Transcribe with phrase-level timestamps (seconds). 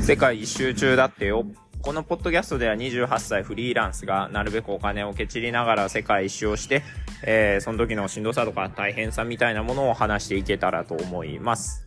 [0.00, 1.44] 世界一周中だってよ。
[1.82, 6.82] このポッドキャストでは28歳フリーランスがなるべくお金をけちりながら世界一周をして、
[7.22, 11.86] えー、その時のしんどさとか大変さみたいなものを話していけたらと思います。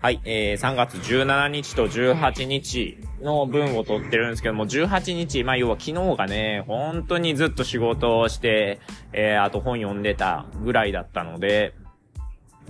[0.00, 8.80] はい、えー、3月17日と18日の分を取ってるんですけども、18日、まあ要は昨日がね、本当にずっと仕事をして、
[9.12, 11.74] えー、あと本読んでたぐらいだったので、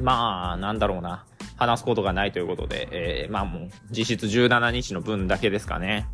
[0.00, 1.24] まあ、なんだろうな。
[1.56, 6.06] 話すことがないということで、えー、まあもう、実質17日の分だけですかね。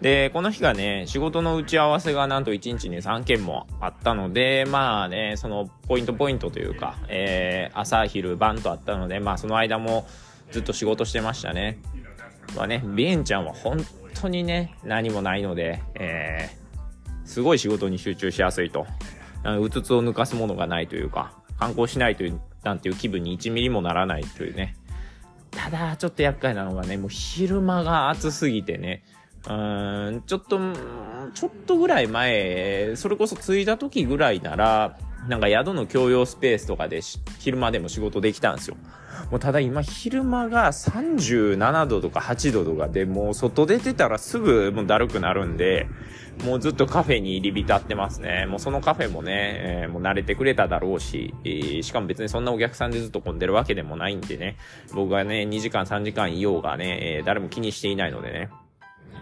[0.00, 10.06] で、この日がね、仕事の打ち合わせがなんと1日に3件もあったので、まあね、そのポイントポイントというか、えー、朝昼晩とあったので、まあその間も
[10.50, 11.78] ずっと仕事してましたね。
[12.54, 13.78] まあね、ビエンちゃんは本
[14.14, 18.86] 当にね、何もないので、えー、すごい仕事に集中しやすいと。
[19.60, 24.74] うつつを抜かすものがないというか、観光しないという、なんていう気分に1ミリもならないというね。
[25.52, 29.04] ただ、ちょっと厄介なのがね、もう昼間が暑すぎてね、
[29.48, 30.58] うん、ちょっと、
[31.32, 37.00] ちょっとぐらい前、それこそ着いた時ぐらいなら、なんか宿の共用スペースとかで
[37.38, 38.76] 昼間でも仕事できたんですよ。
[39.30, 45.88] もうただ今昼間が37度とか8度とかでもう外出てたらすぐもうだるくなるんで、
[46.44, 48.46] もうずっとカフェに入り浸ってますね。
[48.46, 54.56] もうそのカフェもね、えー、もう慣れてくれただろうし、えー、しかも別にそんなお客さんでずっと混んでるわけでもないんでね、
[54.92, 58.50] 僕がね、2時間3時間いようがね、えー、誰も気にしていないのでね。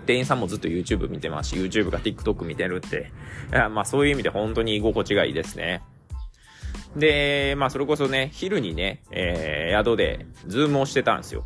[0.07, 3.12] 店員さんもずっと YouTube 見てますし、YouTube が TikTok 見てるって。
[3.53, 5.83] いやまあそういう意味で本当に居心地がいいですね。
[6.97, 11.45] で、まあそれこそね、昼にね、えー、宿でズームをしてたんですよ。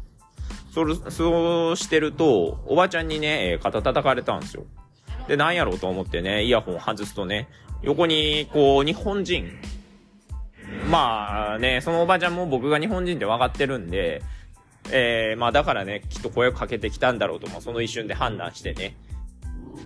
[0.73, 4.65] そ、そうしてると、おばちゃんにね、肩叩かれたんですよ。
[5.29, 7.49] で、なんやろうと思ってね、イヤホン外すとね、
[7.83, 9.51] 横に、こう、日本人。
[10.91, 14.23] まあね、そのおばちゃんも僕が日本人って分かってるんで、
[14.91, 18.97] えー、まあだからね、きっと声をかけてきたんだろうと、もその一瞬で判断してね。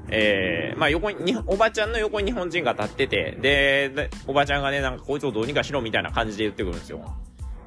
[0.08, 7.16] えー、まあ横に、おばちゃんの横に日本人が立ってて、で、おばちゃんがね、なんかこいつをどうにかしろみたいな感じで言ってくるんですよ。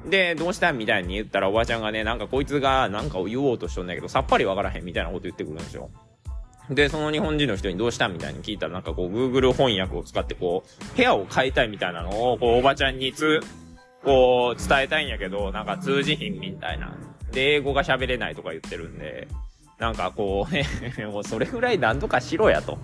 [0.08, 5.90] で、どうしたんみたいに言ったらおばちゃんがね、なんかこいつがなんかを言おうとしとんだけど、さっぱりわからへんみたいなこと言ってくるんですよ。
[6.70, 13.40] で、その日本人の人にどうしたみたいに聞いたら、なんかこう、Google 翻訳を使ってこう、部屋を変えたいみたいなのを、こう、おばちゃんにつ、
[14.04, 16.96] こう、伝えたいんやけど、なんか通じひんみたいな。
[17.30, 19.28] で、英語が喋れないとか言ってるんで、
[19.78, 20.64] なんかこう、ね、
[21.12, 22.78] もうそれぐらい何とかしろやと。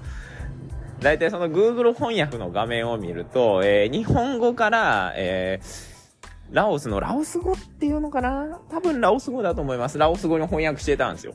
[1.01, 8.61] だいたいその Google 翻訳の画面を見ると、えー、日本語から、えー、ラオスのラオス語っていうのかな？
[8.71, 9.99] 多分ラオス語だと思います。
[9.99, 11.35] ラオス語に翻訳してたんですよ。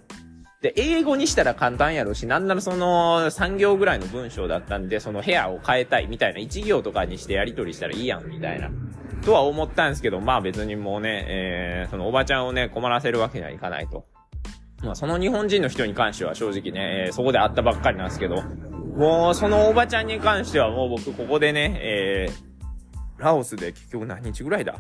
[0.62, 8.72] で、英語にしたら簡単やろし、なんならその3行ぐらいの文章だったんで、その部屋を変えたいみたいな1行とかにしてやり取りしたらいいやんみたいな。
[9.24, 14.06] とは思ったんですけど、まあ別にもうね、えー、そのおばちゃんをね、困らせるわけにはいかないと。
[14.84, 18.42] まあその日本人の人に関しては正直ね、えー、そこで会ったばっかりなんですけど、
[18.96, 24.76] もうそのおばちゃんに関してはもう僕ここでね、えー、ラオスで結局何日ぐらいだ？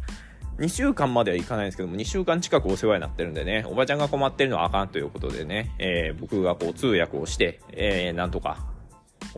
[0.59, 8.65] 2週間まではいかないんですけども、2週間近くお世話になってるんでね、おばちゃんが困ってるのはあかんということでね、えー、僕がこう通訳をして、えー、なんとか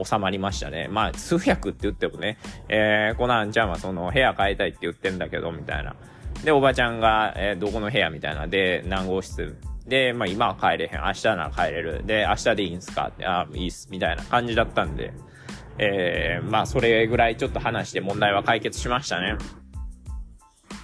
[0.04, 0.88] 収まりましたね。
[0.90, 2.38] まあ、通訳って言ってもね、
[2.70, 5.96] えー、コナンちゃんはその部屋変えたいって言ってんだけど、みたいな。
[6.44, 9.58] で、おばちゃんが、えー、どこの部屋みたいなで、何号室
[9.88, 11.02] で、まあ今は帰れへん。
[11.02, 12.06] 明日なら帰れる。
[12.06, 13.08] で、明日でいいんすか？
[13.10, 13.90] って、あ、いいっす。
[13.92, 15.12] みたいな感じだったんで、
[15.80, 19.36] えー、まあそれぐらいちょっと話して問題は解決しましたね。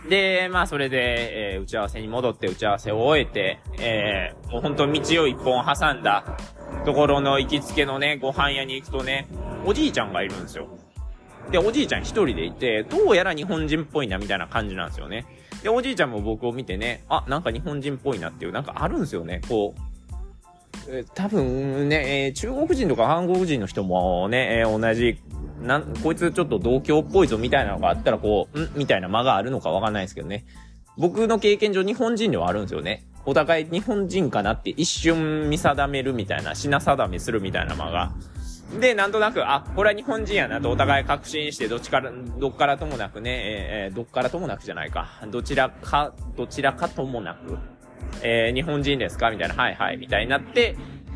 [0.10, 6.38] で、まあそれで、えー、打ち合わせに戻って打ち合わせを終えて、えー、もう本当道を一本挟んだ
[6.86, 9.28] ところの行きつけのね、ご飯屋に行くとね、
[9.66, 10.68] おじいちゃんがいるんですよ。
[11.52, 15.26] で、おじいちゃん一人でいて、どうやら日本人っぽいなみたいな感じなんですよね。
[15.64, 19.42] で、おじいちゃんも僕を見てね、あ、なんか日本人っぽいなっていう、なんかあるんですよね。
[19.48, 19.82] こう、
[20.88, 25.20] え多分ね、え、中国人とか韓国人の人もね、え、同じ
[25.66, 28.70] なん、こいつちょっと同郷っぽいぞみたいなのがあったらこう、ん？
[28.76, 30.46] みたいな間があるのかわかんないですけどね。
[30.98, 33.06] 僕の経験上日本人ではあるんですよね。
[33.26, 38.14] お互い日本人かなって一瞬見定めるみたいな、品定めするみたいな間が。
[38.80, 45.08] で、なんとなく、あ、これは日本人やなとお互い確信して、どっちから、どっからともなくね、えー、どっからともなくじゃないか。
[45.32, 47.58] どちらか、どちらかともなく、
[48.24, 49.32] えー、日本人ですか？
[49.32, 50.76] みたいな、はいはい、みたいになって、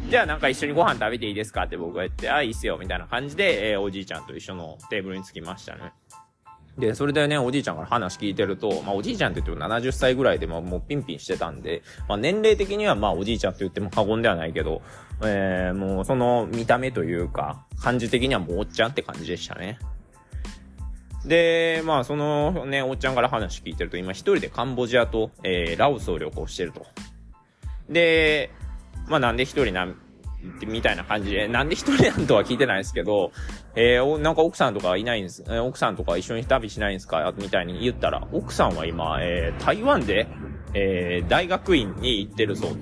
[0.09, 5.93] じゃあなんか一緒にご飯食べていいですかって僕が言って、あ、いいっすよ、みたいな感じで、えー、おじいちゃんと一緒のテーブルに着きましたね。
[6.79, 14.81] で、それでね、おじいちゃんから話聞いてると、まあおじいちゃんって言っても70歳ぐらいでももうピンピンしてたんで、まあ年齢的にはまあおじいちゃんって言っても過言ではないけど、
[15.21, 19.77] えー、もうその見た目というか、感じ的にはもうおっちゃんって感じでしたね。
[21.23, 26.87] で、まあそのね、おっちゃんから話聞いてると、今一人でカンボジアと、えー、ラオスを旅行してると。
[27.89, 28.51] で、
[29.09, 29.95] まあなんで一人なん
[30.59, 33.31] て、みたいな感じで、なんで一人なんとは聞いてないですけど、
[33.75, 37.33] えー、なんか奥さんとかいないんです、えー、奥さんとか一緒に旅しないんですか？
[37.37, 40.27] みたいに言ったら、奥さんは今、えー、台湾で、
[40.73, 42.77] えー、大学院に行ってるそう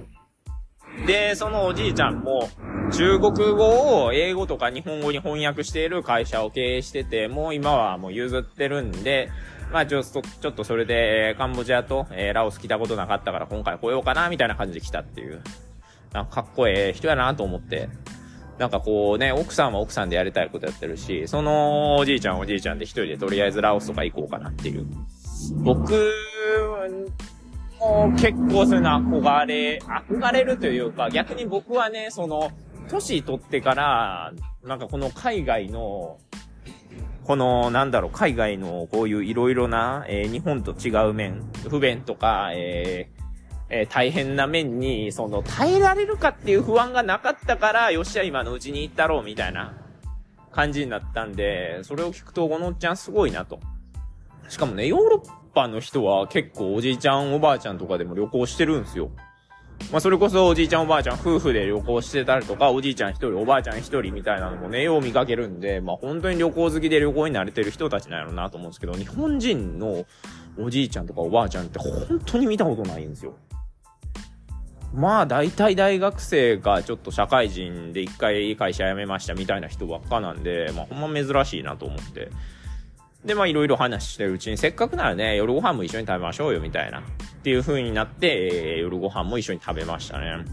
[1.05, 2.49] で、そのおじいちゃんも、
[2.91, 9.29] 中国語を英語とか日本語に翻訳している会社を経営してて、もう今はもう譲ってるんで、
[9.71, 15.41] まあちょっと、ちょっとそれで、カンボジアと、えー、ラオス来たことなかったから今回来ようかな、みたいな感じで来たっていう。
[16.13, 17.89] なんかかっこええ人やなと思って。
[18.57, 24.85] なんかこうね、奥さんは奥さんでやりたいことやってるし、そのおじいちゃんおじいちゃんで一人でとりあえずラオスとか行こうかなっていう。
[25.57, 25.93] 僕
[27.79, 28.89] も結構そういうの
[29.21, 32.51] 憧れ、憧れるというか、逆に僕はね、その、
[32.89, 34.33] 年取ってから、
[34.63, 36.17] なんかこの海外の、
[37.23, 43.16] この、なんだろう、海外のこういういろいろな、えー、日本と違う面、不便とか、えー
[43.69, 49.73] えー、大変な面に、その、耐えられるかっていう不安がなかったから、よっしゃ、今のうちに行ったろう、みたいな
[50.51, 53.59] 感じになったんで、それを聞くと、このおっちゃんすごいなと。
[54.47, 59.11] しかもね、ヨーロッパの人は結構おじいちゃんおばあちゃんとかでも旅行してるんすよ。
[59.91, 70.05] まあ、それこそおじいちゃんおばあちゃん夫婦で旅行してたりとか、おじいちゃん一人、おばあちゃん一人みたいなのもね、よう見かけるんで、まあ、本当に旅行好きで旅行に慣れてる人たちなんやろうなと思うんですけど、日本人の
[70.57, 73.35] おじいちゃんとかおばあちゃんって本当に見たことないんですよ。
[74.93, 82.29] まあ、大体大学生がちょっと社会人で一回会社辞めましたみたいな人ばっかなんで、まあ、ほんま珍しいなと思って。
[83.25, 86.99] で、まあいろいろ話してるうちに、せっかくならね、夜ご飯も一緒に食べましょうよ、みたいな。
[86.99, 87.03] っ
[87.43, 90.45] ていう風になって、えー、夜ご飯も一緒に食べましたね。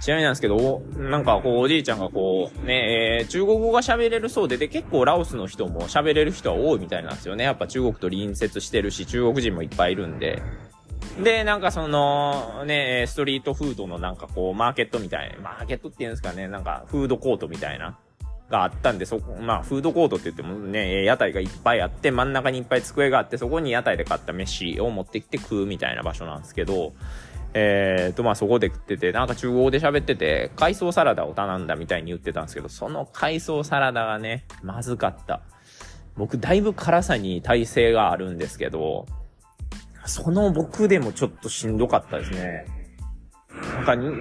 [0.00, 7.44] ちなみになんですけど、なんかこう、おじいちゃんがこう、ね、えー、中国語が喋れるそうで、で、結構ラオスの人も喋れる人は多いみたいなんですよね。
[7.44, 10.42] やっぱ中国と隣接してるし、中国人もいっぱいいるんで。
[11.22, 17.98] で、なんかその、ね、ストリートフードのなんかこう、マーケットみたいな、マーケットって言うんですかね、なんか、フードコートみたいな。
[18.50, 26.92] があったんで、そこ、まあ、フードコートって言ってもね、屋台がいっぱいあって、真ん中にいっぱい机があって、そこに屋台で買った飯を持ってきて食うみたいな場所なんですけど、
[27.54, 35.40] えーと、まあ、そこで食ってて、なんか中国語で喋ってて、海藻サラダを頼んだみたいに言ってたんですけど、その海藻サラダがね、まずかった。
[36.16, 39.06] 僕、だいぶ辛さに耐性があるんですけど、
[40.06, 42.66] その僕でもちょっとしんどかったですね。
[43.74, 44.12] なんかに、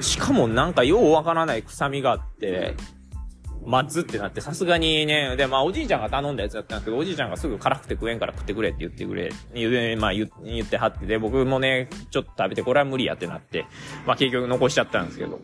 [0.00, 2.74] しかもなんかようわからない臭みがあって、
[3.64, 13.66] 待つってなって、さすがにね、で、まあおじいちゃんが頼んだやつだったんですけど、おじいちゃんがすぐ辛くて食えんから食ってくれって言ってくれ、言う、まあ言言ってはってで、僕もね、ちょっと食べてこれは無理やってなって、
[14.06, 15.40] まあ結局残しちゃったんですけど。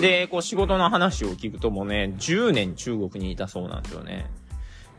[0.00, 4.26] で、こう仕事の話を聞くともね、10年中国にいたそうなんですよね。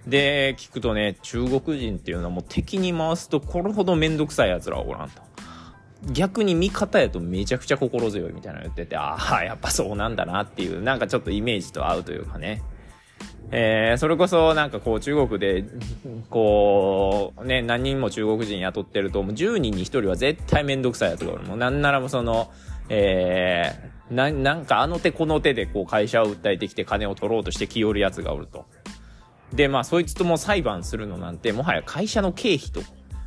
[0.07, 5.22] で、聞くとね、中国人っていうのはもう敵に回すとこれほどめんどくさい奴らはおらんと。
[6.12, 12.62] 逆に味方やとめちゃくちゃ心強いみたいなの言ってて、ああ、やっぱそうなんだなっていう、なんかちょっとイメージと合うというかね。
[13.51, 15.66] えー、それこそなんかこう中国で、
[16.30, 21.44] こう、ね、何人も中国人雇ってると、もう10人に1人は絶対めんどくさいやつがおる。
[21.44, 22.52] もうなんならもその、
[22.90, 28.66] えー、な、なんかあの手この手でこう会社を訴えてきて金を取ろうとして気寄るやつがおると。
[29.54, 32.81] で、まあそいつとも裁判するのなんて、もはや会社の経費と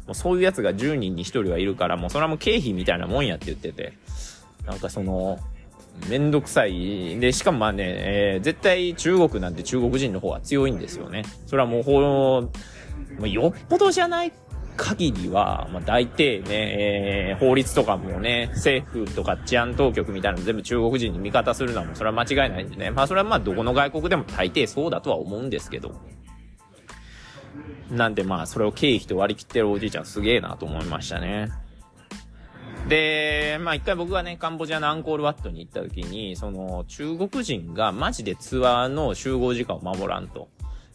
[0.07, 3.93] もうそういうやつが10人に1人はいるから、もうそれはもう経費みたいなもんやって言ってて、
[4.67, 5.39] なんかその、
[6.09, 7.21] めんどくさい。
[7.21, 11.25] で、しかもまあね、えー、絶対中国なんて中国人の方が強いんですよね。
[11.47, 12.49] それはもう、ほ
[13.21, 14.33] う、よっぽどじゃない
[14.77, 22.91] 限りは、まあ大抵ね、えー、法律とかもね、政府とか治安当局みたいなの全部中国人に味方するのはもうそれは間違いないんでね。
[22.91, 25.93] まあそれはまあどこの外国でも大抵そうだとは思うんですけど。
[27.91, 31.51] なんでまあ、それを経費と割り切ってるおじいちゃんすげえなと思いましたね。
[32.89, 40.49] で、まあ一回僕がね、カンボジアのアンコールワットに行った時に、その中国人がマジでツアーの集合時間を守らんと。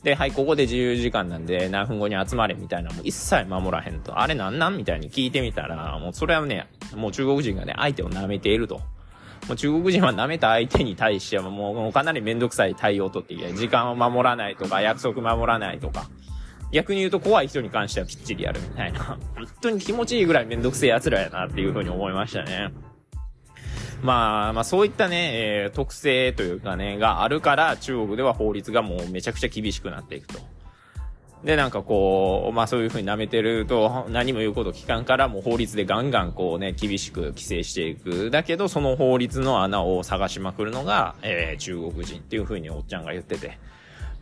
[0.04, 4.20] で、はい、ここで自由時間なんで何分後に集まれみたいなもう一切守らへんと。
[4.20, 8.82] あれなんなんみたいに聞いてみたら、もうそれはね、もう中国人がね、相手を舐めていると。
[9.48, 16.10] もう中国人は舐めた相手に対してはもうかなりめんどくさい対応をとっていて、時間を守らないとか、約束守らないとか。
[16.72, 19.18] 逆に言うと怖い人に関してはきっちりやるみたいな。
[19.36, 22.72] 本当に気持ちいいぐらいめんどくせえ奴らやなっていう風に思いましたね。
[24.02, 30.40] まあ、まあそういったね、えー、特性というかね、があるから中国では法律がもうめちゃくちゃ厳しくなっていくと。
[31.44, 38.30] で、なんかこう、まあそういう風に舐めてると何も言うこと聞かんからもう法律でガンガンこうね、厳しく規制していく。
[38.32, 43.58] だけどその法律の穴を探しまくるのが、えー、中国人っていう風におっちゃんが言ってて。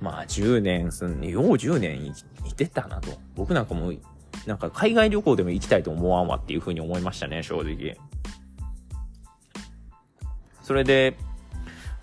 [0.01, 2.13] まあ10年すん、よう10年
[2.45, 3.11] いてたなと。
[3.35, 3.97] 僕なんかもう、
[4.45, 7.97] なんか海外旅行でも行きたいと思わんわっていうふうに思いましたね、正直。
[10.65, 11.15] それで、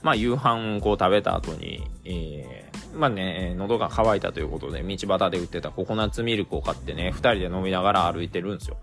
[0.02, 8.76] まあ夕飯をこう食べた後に、えー、まあね、喉が渇いたということで、道端で売ってたココナッツミルクを買ってね、二人で飲みながら歩いてるんですよ。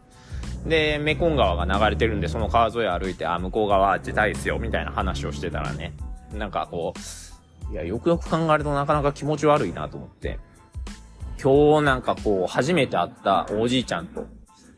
[0.65, 5.93] で、メコン川が流れてるんで、その川沿い歩いて、あ、向こう側自体ですよ、みたいな話をしてたらね、
[6.33, 6.93] なんかこ
[7.69, 10.39] う、いや、よくよく考えるとなかなか気持ち悪いなと思って、
[11.41, 14.27] 今日なんかこう、初めて会ったおじいちゃんと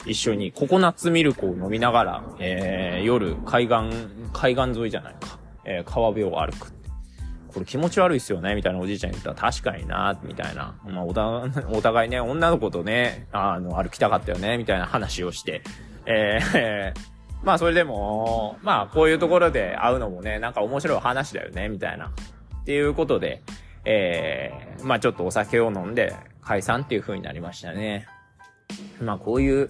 [0.05, 3.75] 一緒にココナッツミルクを飲みながら、えー、夜、海岸、
[4.33, 6.73] 海岸沿いじゃないか、えー、川辺を歩く。
[7.53, 10.75] これ気持ち悪いっすよねみたいなおじいちゃん言ったら確かになみたいな。
[10.85, 11.09] まあ、お
[11.77, 15.61] お互いね、女の子とね、あの、歩きたかったよねみたいな話をして、
[16.05, 16.99] えー、
[17.43, 22.07] まあそれでも、まあこういうところで会うのもね、なんか面白い話だよねみたいな。
[22.61, 23.41] っていうことで、
[23.83, 28.07] えー、まあちょっとお酒を飲んで解散っていう風になりましたね。
[29.01, 29.69] まあこういう、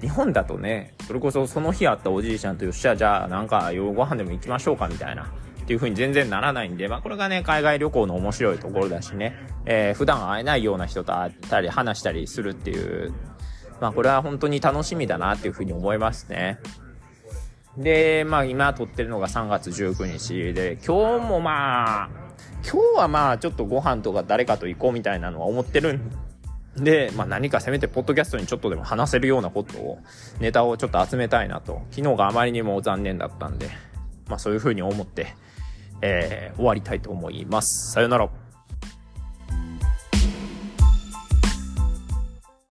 [0.00, 5.24] 日本だとね、それこそその日会ったおじいちゃんとよっしゃ、じゃあなんか夜ご飯でも行きましょうかみたいな。
[5.24, 13.12] っていう風に全然ならないんで、まあこれがね、海外旅行の面白いところだしね、えー、普段会えないような人と会ったり話したりするっていう、
[13.80, 16.58] まあこれは本当に楽しみだなっていう風に思いますね。
[17.76, 22.10] で、まあ今撮ってるのが3月19日で、今日もまあ、
[22.68, 26.10] 今日はまあちょっとご飯とか誰かと行こうみたいなのは思ってるん
[26.76, 29.98] で、まあ何かせめてポッドキャストにちょっとでも話せるようなことを、
[30.40, 31.82] ネタをちょっと集めたいなと。
[31.90, 33.68] 昨日があまりにも残念だったんで、
[34.28, 35.34] まあそういうふうに思って、
[36.02, 37.92] えー、終わりたいと思います。
[37.92, 38.28] さよなら。